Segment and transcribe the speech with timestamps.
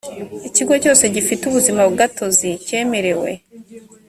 [0.47, 3.31] ikigo cyose gifite ubuzimagatozi cyeremewe